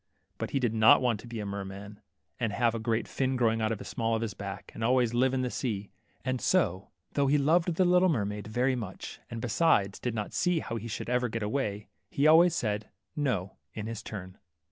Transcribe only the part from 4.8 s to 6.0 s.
always live in the sea